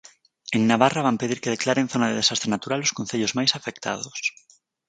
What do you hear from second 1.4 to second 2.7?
que declaren zona de desastre